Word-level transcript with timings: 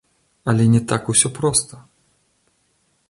Але 0.53 0.63
не 0.75 0.81
так 0.91 1.03
усё 1.13 1.31
проста. 1.41 1.75